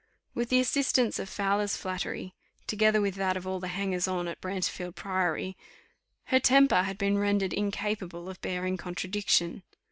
With 0.33 0.49
the 0.49 0.59
assistance 0.59 1.19
of 1.19 1.29
Fowler's 1.29 1.77
flattery, 1.77 2.33
together 2.65 2.99
with 3.01 3.13
that 3.17 3.37
of 3.37 3.45
all 3.45 3.59
the 3.59 3.67
hangers 3.67 4.07
on 4.07 4.27
at 4.27 4.41
Brantefield 4.41 4.95
Priory, 4.95 5.55
her 6.23 6.39
temper 6.39 6.81
had 6.81 6.97
been 6.97 7.19
rendered 7.19 7.53
incapable 7.53 8.27
of 8.27 8.41
bearing 8.41 8.77
contradiction. 8.77 9.61